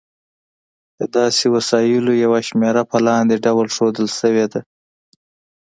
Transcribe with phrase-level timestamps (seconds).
[0.99, 4.61] د داسې وسایلو یوه شمېره په لاندې ډول ښودل شوې ده.